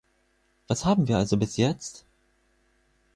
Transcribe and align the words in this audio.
Was 0.67 0.83
haben 0.83 1.07
wir 1.07 1.19
also 1.19 1.37
bis 1.37 1.57
jetzt? 1.57 2.05